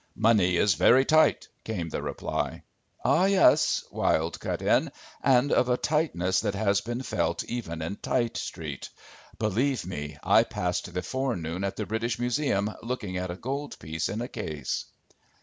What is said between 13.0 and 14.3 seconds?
at a gold piece in a